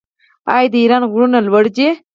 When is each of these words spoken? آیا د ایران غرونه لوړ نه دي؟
آیا 0.53 0.69
د 0.73 0.75
ایران 0.83 1.03
غرونه 1.11 1.37
لوړ 1.47 1.65
نه 1.69 1.71
دي؟ 1.75 1.87